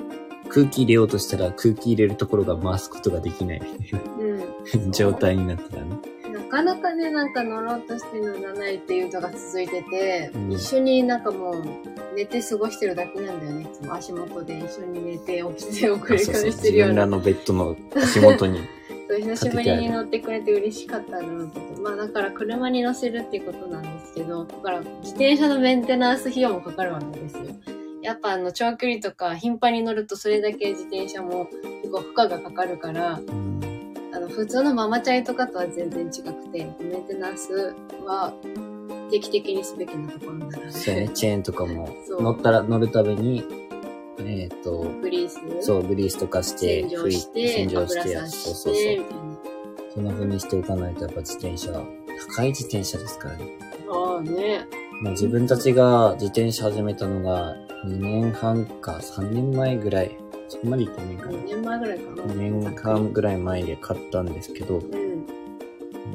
[0.48, 4.38] 空気入れようとしたら空気入れるところが回すことができないみたいうん。
[4.38, 4.44] な
[4.92, 5.98] 状態になってたね。
[6.32, 11.64] なかなかね、なんか乗ろうとして乗らないっていうのが続いてて、うん一緒になんかもう
[12.14, 13.62] 寝て過ごしてるだけなんだよね。
[13.62, 17.06] いつも足元で一緒に寝て起きてを繰りそうそう返してるような。
[17.06, 18.60] 自分らのベッドの足元に。
[19.08, 27.44] そう久しぶりに乗ってくれて嬉しかったんだろうけど、まあだから車に乗せるっていうことなんですけど、だから自転車のメンテナンス費用もかかるわけですよ。
[28.02, 31.48] やっぱあの長距離とか頻繁に乗るとそれだけ自転車も
[31.82, 33.52] 結構負荷がかかるから、うん
[34.14, 38.34] あの普通のママチャリとかとは全然違くて、メンテナンスは
[39.10, 41.88] 定期的にすべきなところなのそうやね、で、チェーンとかも
[42.20, 43.42] 乗ったら乗るたびに、
[44.18, 49.06] えっ、と、グリース、そう、グリースとかして、洗浄して、洗浄してそうそうて、そう。
[49.94, 51.72] そんな風にしておかないとやっぱ自転車、
[52.36, 53.58] 高い自転車ですからね。
[53.90, 54.66] ああね。
[55.02, 60.16] まあ自分たちが自転車始めたのが2年半か3年前ぐらい。
[60.48, 61.32] そこまで行ってないかな。
[61.32, 62.22] 2年前ぐらいかな。
[62.24, 65.26] 2年半ぐらい前で買ったんですけど、うん。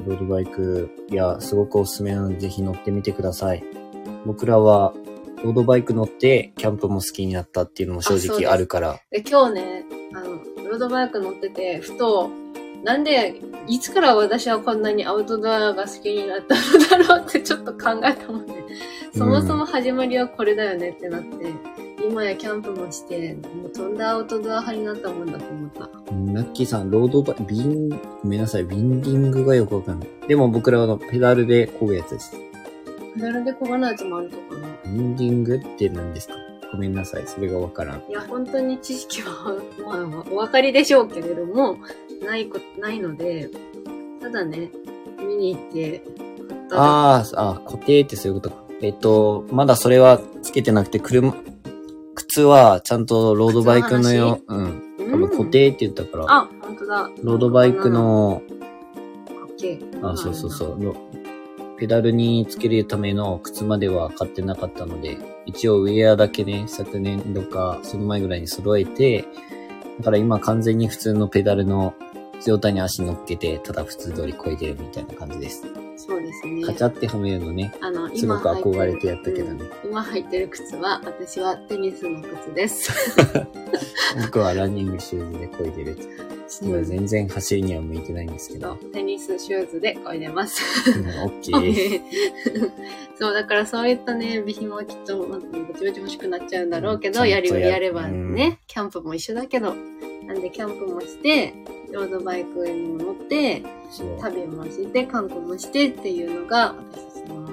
[0.05, 3.63] ロードバイク、いや、すごくおすすめなのでぜひ乗ってみてください。
[4.25, 4.93] 僕らは、
[5.43, 8.99] ロードバイク乗って、キャンプも好きになったっていうのも正直あるから。
[9.11, 10.37] で、今日ね、あの、
[10.69, 12.29] ロードバイク乗ってて、ふと、
[12.83, 18.55] なんで、いつから私はこんなにアウトドアが好きになったのだろうって ちょっと考えたもんね。
[19.15, 21.27] そもそも始まりはこれだよねってなって、
[22.07, 25.89] 今やキャンプもして、もうとんだアウトドア派になったもんだと思った。
[26.11, 30.09] うんナッキーさん、ロードバイビン、ごめんなさい、ビンディングがよくわかんない。
[30.27, 32.37] でも僕らはあのペダルで漕ぐやつです。
[33.17, 34.67] ペダルで漕がないやつもあるとかな。
[34.85, 36.35] ビンディングって何ですか？
[36.71, 38.03] ごめんなさい、それがわからん。
[38.09, 41.77] いや、本当に知識は、まあ、お分かりでしょうけれども、
[42.25, 43.49] ないこ、ないので、
[44.21, 44.69] ただね、
[45.17, 46.03] 見に行って、
[46.49, 48.63] 買っただあーあ、固定ってそういうことか。
[48.81, 51.33] えっと、まだそれはつけてなくて、車、
[52.15, 54.95] 靴はちゃんとロードバイクのよ、うん。
[54.97, 57.09] け多分固定って言ったから、あ、本当だ。
[57.23, 58.41] ロードバイクの。
[60.03, 60.95] あ、そうそうそう。
[61.77, 69.25] ロペダルにつけるための靴までは買ってなかったので、一応ウェアだけね、昨年度か、その前ぐらいに揃えて、
[69.99, 71.93] だから今完全に普通のペダルの
[72.43, 75.67] 状態に足乗っけて、ただ普通通り漕いでるみたいな感じです。
[75.97, 76.63] そうですね。
[76.65, 79.63] カチャってはめるのね、あの、すごく憧れてやったけどね。
[79.83, 82.91] うん今履いてる靴は、私はテニスの靴です。
[84.25, 86.36] 僕はランニングシューズで漕いでる。
[86.61, 88.75] 今全然走りには向いてないんですけど。
[88.93, 90.61] テニスシューズで漕いでます。
[90.91, 92.01] うん オッケー。
[93.19, 99.73] そう、だからそういったね、備品はきっと、まあ、ぼちぼち欲しくなっちゃうんだろうけど、やりをややればうんね、キャンプも一緒だけど、
[100.25, 101.53] なんでキャンプもして、
[101.91, 103.63] ロードバイクにも乗って。
[104.21, 107.46] 旅もして、観光もしてっていうのが、私たちの、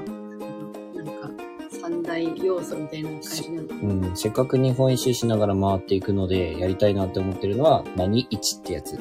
[2.05, 3.69] 三大要素みたいな感じなの？
[3.69, 8.99] うん、せっかく日本一周しながら回っていくので、やりたいなって思ってるのは、何一ってやつ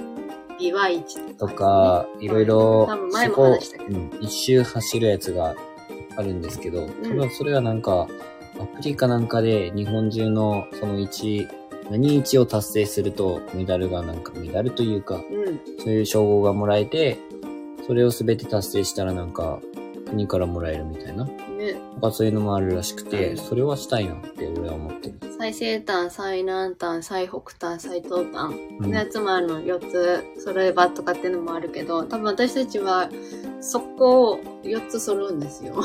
[0.60, 0.88] ビワ
[1.38, 4.00] とか、いろいろ多分、前もそこ話したけど。
[4.00, 5.56] うん、一周走るやつが
[6.16, 8.08] あるんですけど、多分それはなんか、
[8.60, 11.48] アプリかなんかで日本中のその1、
[11.90, 15.60] 何1を達成するとメダルがなんか、メダルというか、うん。
[15.80, 17.18] そういう称号がもらえて、
[17.86, 19.60] それをすべて達成したらなんか、
[20.14, 21.26] 国からもらえるみたいな。
[21.26, 25.16] ね、かそういうのもあるらしくうて、んそれはしたいなって俺は思ってる。
[25.38, 33.10] 最西端、最南端、最北端、最東端うんのやつもあるの、4つ揃えばとかっていうのもあるけど、多分私たちは、
[33.60, 35.76] そこを4つ揃うんですよ。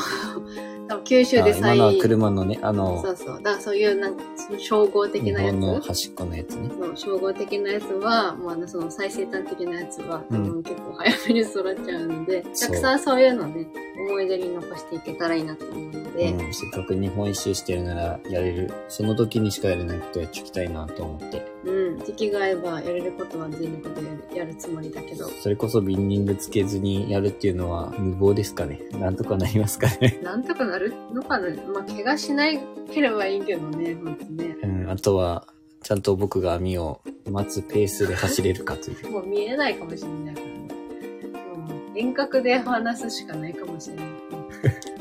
[1.05, 3.43] 九州であ今最、のは車のね、あのそ、うそう。
[3.43, 5.53] だからそういう、なんか、その称号的日なやつ。
[5.53, 6.71] 本の端っこのやつね。
[6.79, 13.67] そう称号的なやつは、もうあの、その最先端的なやつは、多うん分結構早めに揃っちゃうので、たくさんそういうのね、
[13.99, 18.73] 思い出に残していけたらいいなと思うので、うん、せっかく日本一周してるならやれる。
[18.89, 21.47] その時にしかやれないことやっちゃきたいなと思って。
[21.65, 28.81] うん、時期が合えばやれることは全力でやるやるつもりだけど、それこそビンディングつけずにやるっていうのは無謀ですかね。
[28.93, 30.21] なんとかなりますかね。
[30.23, 32.45] なんとかなるのかなまあ、怪我しな
[32.93, 34.57] ければいいけどね、ほんとね。
[34.63, 35.47] うん、あとは、
[35.83, 39.11] ちゃんと僕が網を待つペースで走れるかという。
[39.11, 40.53] もう見えないかもしれないからね。
[41.57, 44.07] もう遠隔で話すしかないかもしれない。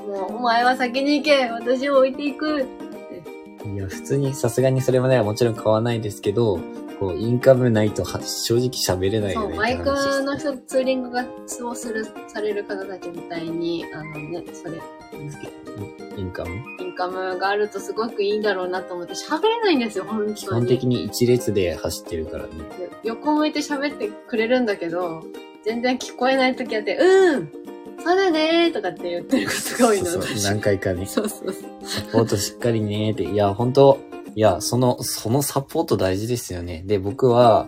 [0.07, 3.67] もう、お前は先に行け私を置いていくって。
[3.69, 6.59] いや、普通にさすがにそれまではもちろん買わないですけど、
[6.99, 9.57] こう、インカムないとは正直喋れないそう、よね。
[9.57, 14.81] マイクの人、ツーリングがそうする、される方たちみたいに、あのね、それ、
[15.13, 16.51] インカム？
[16.79, 20.35] インカムがあるとすごくいいんだろうなと思って喋れないんですよ、本当に。
[20.35, 22.49] 基本的に一列で走ってるからね。
[22.77, 25.23] で横向いて喋ってくれるんだけど、
[25.63, 27.51] 全然聞こえない時あって、うん
[27.99, 30.05] そうだねーとかって言ってることが多いの。
[30.05, 31.05] そうそう私何回かね。
[31.07, 31.63] そうそうそう。
[31.83, 33.23] サポートしっかりねーって。
[33.23, 33.99] いや、本当
[34.35, 36.83] いや、その、そのサポート大事ですよね。
[36.85, 37.67] で、僕は、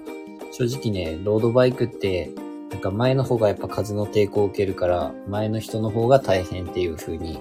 [0.52, 2.30] 正直ね、ロードバイクって、
[2.72, 7.40] なんか前の方がやっぱ風の抵抗を受けるから、前の人の方が大変っていう風に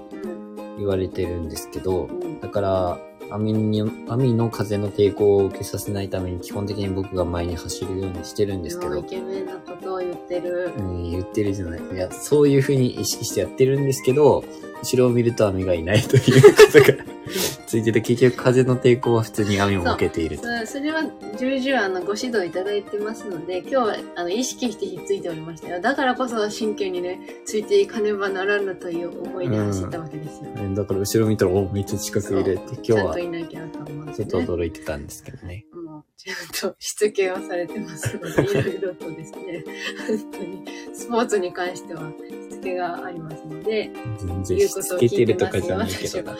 [0.78, 2.08] 言われてるんですけど。
[2.40, 2.98] だから、
[3.30, 10.72] 網に、網の風の抵抗を受けさせないために基本的に僕が前に走るようにしてるんですけどイ、ケメンなことを言ってる。
[10.76, 11.80] うん、言ってるじゃない。
[11.80, 14.44] いや、そういう風に意識してやってるんですけど、
[14.82, 17.04] 後ろを見ると網がいないということが
[17.68, 20.44] ついてて、結局風の抵抗は普通に網も受けていると。
[20.44, 21.02] そうそれは
[21.38, 25.80] 重々あのご指導いただいてますので、今日はあの意識してひっついておりましたよ。
[25.80, 30.50] だからこそ真剣にね、ついていかねばならぬという思いで走ったわけですよ。
[30.56, 34.14] うんだから後ろ見たら、おめっちゃ近くいるって、今日はちゃんといなきゃと思って、ね。
[34.14, 35.66] ちょっと驚いてたんですけどね。
[35.74, 39.64] もう、ちゃんとしつけをされてますので、いろいろとですね、
[40.08, 42.10] 本当に、スポーツに関しては、
[42.50, 46.38] しつけがありますので、全然しつけてるとかじゃないけどな。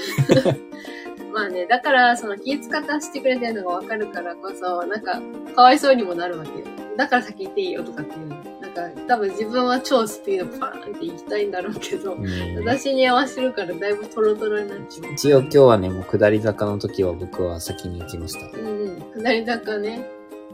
[1.38, 5.20] まあね、だから、その気使ったしてくれてるのがわかるからこそ、なんか、
[5.55, 6.66] かわいそうにもなるわけよ。
[6.96, 8.29] だから先行っていいよとかっていう。
[8.29, 12.27] なんか、多分自分は超スピードパーンって行きたいんだろうけど、うん
[12.64, 15.12] 私に合わせるからだいぶトロトロになっちゃう。
[15.12, 18.59] 一応今日はね、もう下り坂の時は僕は先に行きました。
[18.59, 19.22] うんうん。
[19.22, 20.05] 下り坂ね、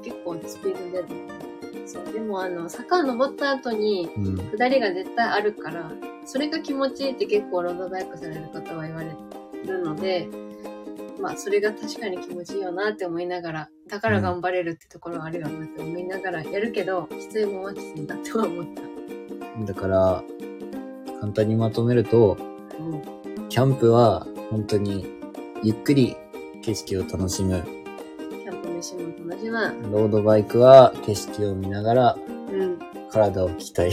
[0.03, 1.07] 結構スピード出る。
[1.87, 4.37] そう、でもあの、坂を登った後に、うん。
[4.51, 5.91] 下りが絶対あるから、
[6.27, 9.09] それが気持ちいいって結構ロードバイクされる方は言われ
[9.67, 10.29] るので、
[11.25, 18.67] まあ、それが確かに気持ちいいよなって思いながら、だから頑張れるってところはあるよなって思いながらやるけど、きついもんはきついんだっては思っ
[19.57, 19.73] た。
[19.73, 20.23] だから、
[21.23, 22.37] 簡単にまとめると、
[22.79, 23.49] うん。
[23.49, 25.07] キャンプは本当に
[25.63, 26.15] ゆっくり
[26.61, 27.65] 景色を楽しむ。
[28.43, 29.59] キャンプ飯も楽しむ。
[29.93, 32.19] ロードバイクは景色を見ながら
[32.51, 32.79] うん。
[33.11, 33.93] 体を鍛える。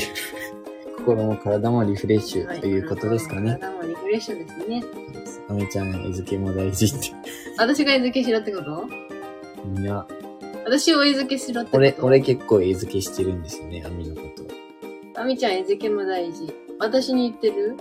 [1.00, 3.58] 心も体もリフレッシュということですかね。
[3.62, 4.84] 体もリフレッシュですね。
[5.50, 7.12] あめちゃん、餌付けも大事って。
[7.58, 8.88] 私が餌付けしろってこと？
[9.82, 10.06] いや、
[10.66, 11.78] 私を餌付けしろってこと？
[11.78, 15.22] 俺、俺結構餌付けしてるんですよね、アミのこと。
[15.22, 16.54] あみちゃん餌付けも大事。
[16.80, 17.76] 私に言ってる？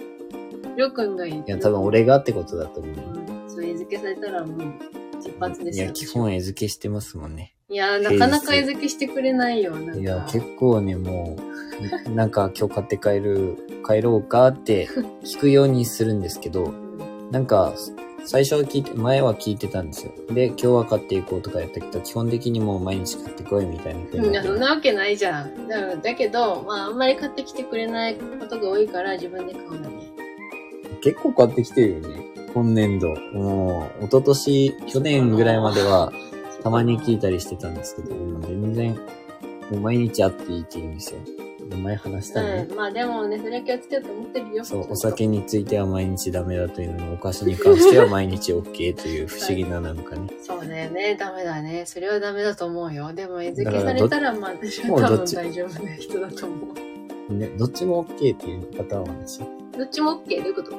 [0.77, 1.61] りょうくんが言っいや、てる。
[1.61, 2.95] 多分俺がってことだと思う。
[2.95, 3.51] うん。
[3.51, 4.75] そう、餌付けされたらもう、
[5.21, 5.85] 一発ですよ。
[5.87, 7.55] いや、基本餌付けしてますもんね。
[7.69, 9.75] いや、なかなか餌付けしてくれないよ。
[9.77, 11.37] なんかいや、結構ね、も
[12.07, 14.89] う、 なんか今日買って帰る、帰ろうかって
[15.23, 16.90] 聞くようにするんですけど、うん
[17.31, 17.75] なんか、
[18.25, 20.13] 最初は聞いて、前は聞いてたんですよ。
[20.31, 25.69] で、今日は買っていこうとかやったけど、基本的にもう毎日買ってこいみたいなそんなわけないじゃん。
[25.69, 29.95] だだけど、まあ、あんまり買ってきてくれないことが多いから、自分で買うんだね。
[31.03, 32.21] 結構買ってきてるよね。
[32.53, 33.15] 今年度。
[33.33, 36.13] もう、一昨年、去年ぐらいまでは、
[36.63, 38.95] たまに聞いたりしてたんですけど、もう全然、
[39.71, 41.21] もう毎日会っていいって言うんですよ。
[41.77, 42.67] 前話したね。
[42.69, 42.77] うん。
[42.77, 44.65] まあでもね、それは気をつけようと思ってるよ。
[44.65, 50.29] そう、お酒については毎日ダメだというのに、お菓子に関しては毎日 OK という不思議ななんかね。
[50.43, 51.17] そうだよね。
[51.19, 51.85] ダメだね。
[51.87, 53.13] それはダメだと思うよ。
[53.13, 56.57] でも、餌付けされたら、まあ、私は多分大丈夫な人だと思
[57.29, 57.35] う。
[57.35, 59.41] ね、どっちも OK っていうパターンはし？
[59.79, 60.37] どっちも OK?
[60.39, 60.71] どういうこと？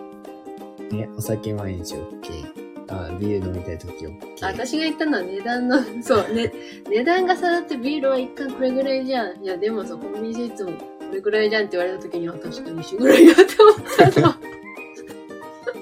[0.96, 2.71] ね、お酒毎日 OK。
[2.92, 4.18] あ、ビール飲みたいとき OK。
[4.42, 6.52] あ私が言ったのは値段の、 そう、ね、
[6.90, 9.44] 値段が差だってビールは一貫これぐらいじゃん。
[9.44, 10.78] いや、でもさ、コンビニでいつもこ
[11.14, 14.34] れぐらいじゃんって言われた時には確かに一緒ぐらいだって思ったの。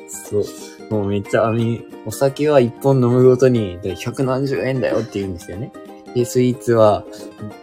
[0.07, 0.43] そう。
[0.89, 5.71] もうめっちゃあみ、お酒は一本飲むごとに、で、百何十円だよって言うんですよね。
[6.15, 7.05] で、スイーツは、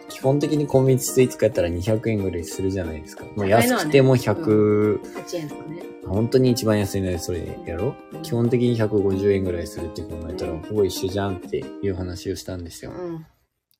[0.09, 3.25] 基本的にコンビニスイーツ買ったら200円ぐらいするじゃないですか。
[3.37, 5.83] まあ高いのはね安くても100、8円とかね。
[6.07, 7.95] 本当に一番安いのでそれやろ？
[8.23, 12.93] 基本的に150円ぐらいするって考えたら、うんほぼ一緒じゃんっていう話をしたんですよ。
[12.93, 13.27] うん。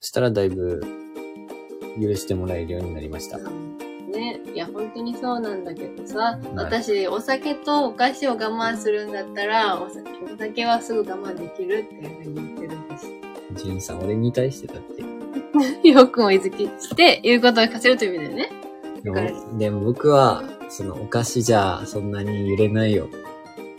[0.01, 0.83] そしたらだいぶ、
[2.01, 3.39] 許してもらえるようになりました。
[3.39, 13.16] ね、いや、本当にそうなんだけどさ、はい私、お酒とお菓子を我慢するんだったら、お酒お酒はすぐ我慢できるっていうふうに言ってるんです。
[13.57, 14.83] ジさん、俺に対してだっ
[15.83, 15.89] て。
[15.89, 18.51] よくもいづきして、言うことを課せるという意味だよね。
[19.03, 23.09] でもでも僕は、そのお菓子じゃそんなに揺れないよ。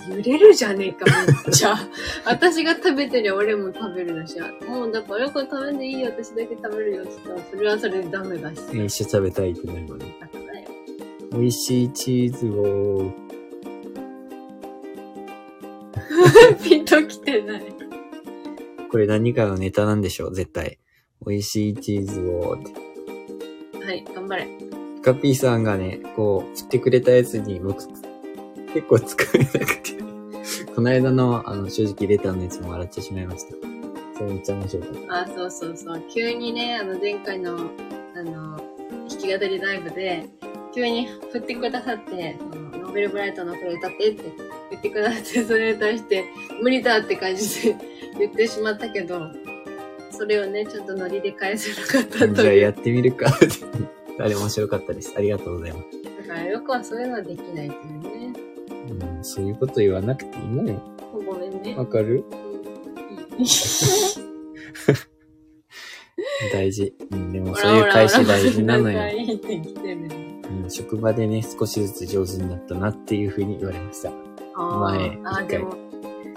[0.09, 1.75] 揺れるじゃねえか、めっちゃ。
[2.25, 4.39] 私が食べてりゃ俺も食べるだし。
[4.67, 8.59] もうだからよく食べんでいいよ、私だけ食べるよって言ったら、それはそれでダメだし。
[8.85, 10.13] 一緒食べたいってなるのに。
[10.19, 10.67] だからよ。
[11.33, 13.11] 美味しいチーズを、
[16.63, 17.76] ピンときてない。
[18.89, 20.79] これ何かのネタなんでしょう、絶対。
[21.25, 22.57] 美味しいチーズを。
[23.83, 24.45] はい、頑張れ。
[24.97, 27.93] ピカピーさんがね、こう、振ってくれたやつに僕、テ
[28.73, 29.97] 結構作れなくて。
[30.75, 33.55] この間の、あの、正直レターのやつも笑ってしまいました。
[34.17, 35.21] それめっちゃ面白かった。
[35.21, 36.03] あ、そうそうそう。
[36.09, 37.55] 急にね、あの、前回の、
[38.15, 38.57] あの、
[39.07, 40.25] 弾き語りライブで、
[40.73, 42.37] 急に振ってくださって、
[42.73, 46.25] ノーベルブライトのこれ歌ってって言ってくださって、それに対して、
[46.61, 47.75] 無理だって感じで
[48.19, 49.21] 言ってしまったけど、
[50.11, 52.33] それをね、ちょっとノリで返せなかったと。
[52.41, 53.27] じゃあやってみるか。
[54.19, 55.13] あれ面白かったです。
[55.15, 56.27] ありがとうございます。
[56.27, 58.01] だからよくはそういうのはできないという
[58.31, 58.33] ね。
[58.89, 60.81] うん、そういうこと言わなくていいのよ。
[61.25, 61.75] ごめんね。
[61.75, 62.23] わかる？
[63.37, 63.47] うんいい
[66.51, 66.93] 大事。
[67.11, 68.97] うん、でもほそういう返し大事なのよ。
[68.97, 70.09] 仲いいって来てる
[70.63, 74.11] うん、職場でね、少しずつ上手になったなっていうふうに言われました。
[74.59, 75.75] あ前ーあー、一回でも、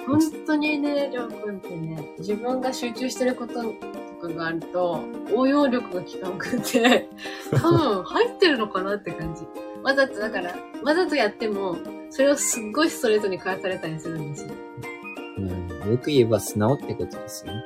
[0.06, 5.00] 本当にね、りょうくんってね、自分が集中してることとかがあると、
[5.34, 7.08] 応用力が効かなくて、
[7.50, 9.42] 多分入ってるのかなって感じ。
[9.82, 11.76] わざと、だから、わざとやっても、
[12.10, 14.50] それをすっごいストレートに返されたりするんですよ。
[15.38, 15.40] う
[15.88, 17.62] ん、よく言えば素直ってことですよね。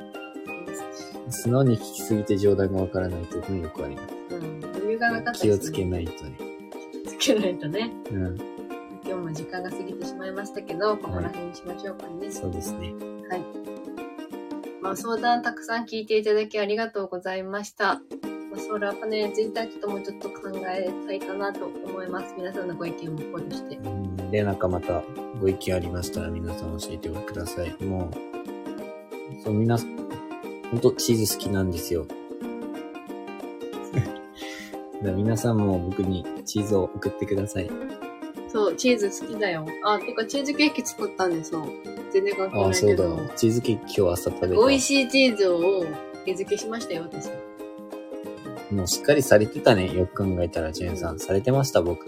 [1.31, 4.15] 素直に聞きすぎて冗談がわからないというのもよくあります。
[4.31, 6.37] うん、余裕がなかったりする気をつけないとね。
[6.93, 7.91] 気をつけないとね。
[8.13, 8.54] うん、
[9.35, 12.31] 時間が過ぎてしまいましたけど、ここら辺にしましょうかね。
[12.31, 12.95] そうですね。
[13.29, 13.43] はい。
[14.81, 17.95] まあ、相談たくさん聞いていただきありがとうございました。
[17.95, 18.01] ま
[18.57, 22.35] あ、ソーラーパネルについてはちょっともうちょっと考えたいかなと思います。
[22.37, 23.77] 皆さんのご意見も考慮して。
[23.77, 25.03] うん、で、なんかまた
[25.41, 27.75] ご意見ありましたら皆さん教えてください。
[27.83, 29.85] もう、そう、みんな、ほ
[30.77, 32.07] んとチーズ好きなんですよ。
[35.03, 37.71] 皆さんも僕にチーズを送ってください。
[38.55, 39.67] そう、チーズ好きだよ。
[39.85, 41.67] あ、てかチーズケーキ作ったんですよ。
[42.13, 43.29] 全然関係ああ、ないけそうだど。。
[43.35, 44.67] チーズケーキ今日朝食べた。
[44.69, 45.85] 美味しいチーズを
[46.25, 47.31] 手付けしましたよ、私。
[48.73, 49.93] もうしっかりされてたね。
[49.93, 51.19] よく考えたら、ジェンさん。
[51.19, 52.07] されてました、僕。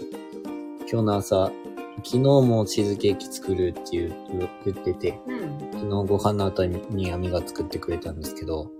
[0.89, 1.51] 今日の朝、
[1.97, 4.15] 昨日もチーズケーキ作るっていう
[4.63, 5.59] 言ってて、うん。
[5.73, 8.71] 昨日ご飯の後にアミが作ってくれたんですけど、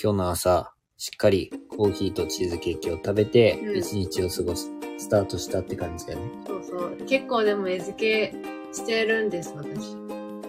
[0.00, 6.26] 今日の朝、しっかりコーヒーとチーズケーキを食べてう、ん一日を過ごす、スタートしたって感じだよね。
[6.46, 6.96] そうそう。
[7.06, 8.34] 結構でも餌付け
[8.74, 9.96] してるんです、私。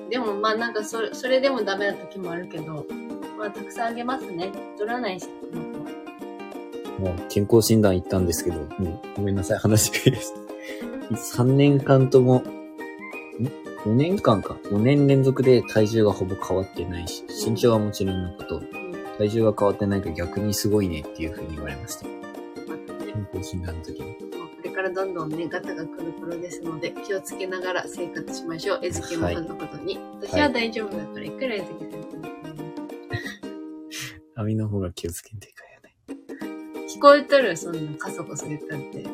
[0.09, 2.85] でもまあなんかそれ、それでもダメな時もあるけど、
[3.39, 4.51] まあたくさんあげますね。
[4.77, 5.63] 取らないし、この
[6.99, 10.33] 子はもう健康診断行ったんですけど、うん、ごめんなさい、話がいいです。
[11.39, 12.43] 3年間とも、ん
[13.85, 14.57] ?4 年間か。
[14.65, 18.80] 4年連続で体重がほぼ変わってないし、身長はもちろんのこと、うん。
[19.17, 22.05] 体重が変わってないから逆にすごいねっていう風に言われました。
[22.05, 24.15] 健康診断の時に。
[24.15, 24.27] こ
[24.63, 28.79] れからどんどんね、ガタが来る頃ですので、気をつけながら生活しましょう。
[28.81, 29.99] 餌付けもそんなことに。
[30.21, 32.03] 私は大丈夫だから、いくら餌付けても。
[34.35, 35.95] 網の方が気をつけてかやね。
[36.87, 37.55] 聞こえとる？
[37.57, 39.05] そんなカソコソ言ったって。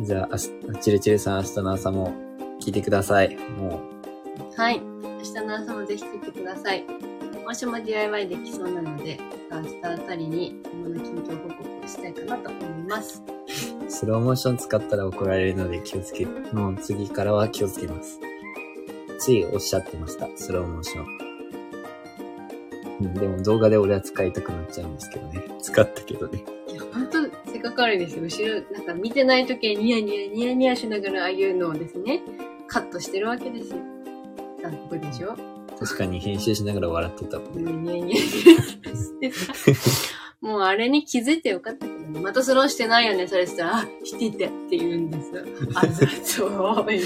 [0.00, 2.14] じゃあ、あしチルチルさん明日の朝も
[2.60, 3.36] 聞いてください。
[3.36, 3.80] も
[4.56, 4.80] はい。
[4.80, 6.84] 明日の朝もぜひ聞いてください。
[7.48, 9.18] もしも DIY できそうなので、
[9.50, 13.22] 明日あたりに今の近況報告をしたいかなと思います。
[13.86, 18.20] う、スローモーション使ったら怒られるので気をつけ、もう次からは気をつけます。
[19.18, 21.06] ついおっしゃってました、スローモーション。
[23.00, 25.42] うんでも動画で俺は使いたくなっちゃうんですけどね。
[25.62, 26.44] 使ったけどね。
[26.70, 27.16] いや、ほんと、
[27.50, 28.24] せっかくあるんですよ。
[28.24, 32.20] 後ろ、なんか見てない時にニヤニヤ、ニヤニヤしながらああいうのをですね、
[32.66, 33.78] カットしてるわけですよ。
[34.62, 35.57] 残酷でしょ？
[35.78, 37.72] 確かに編集しながら笑ってたもんね。
[37.72, 39.52] ニヤニヤニヤしてさ。
[40.40, 42.20] もうあれに気づいてよかったけどね。
[42.20, 45.44] またスローしてないよね、それしたら、あ、しててって言うんですよ。
[45.74, 47.00] あざとい。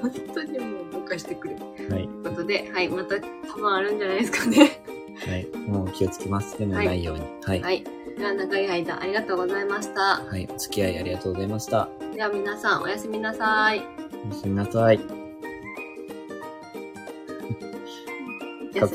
[0.00, 1.54] 本当にもうどうかしてくれ。
[1.54, 2.04] といはい。
[2.04, 4.82] うことで、はい、また多分あるんじゃないですかね。
[5.26, 5.46] はい。
[5.68, 6.58] もう気をつけます。
[6.58, 7.22] でもないように。
[7.44, 7.60] はい。
[7.60, 7.84] はい。
[8.16, 10.00] では長い間ありがとうございました。
[10.24, 10.48] はい。
[10.50, 11.88] お付き合いありがとうございました。
[12.14, 13.82] では皆さんおやすみなさい。
[14.24, 15.15] おやすみなさい。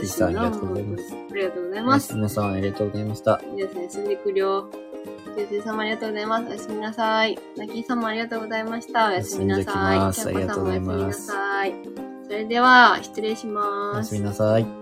[0.07, 1.13] さんありがとうございます。
[1.13, 2.13] ありがとうございます。
[2.15, 3.41] 皆さんありがとうございました。
[3.53, 4.71] 皆さん休んでくりょう。
[5.35, 6.47] 先生様ありがとうございます。
[6.47, 7.39] おやすみなさい。
[7.57, 9.07] ナキーさんもありがとうございました。
[9.07, 9.65] おやすみなさい。
[9.65, 11.73] さんもおやすみなさい。
[12.25, 14.21] それでは、失礼しおますやすみ。
[14.21, 14.80] なさい。